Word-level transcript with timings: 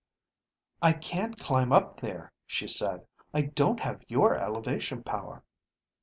"I 0.81 0.93
can't 0.93 1.37
climb 1.37 1.71
up 1.71 1.97
there," 1.97 2.31
she 2.47 2.67
said, 2.67 3.05
"I 3.35 3.43
don't 3.43 3.81
have 3.81 4.01
your 4.07 4.33
elevation 4.33 5.03
power." 5.03 5.43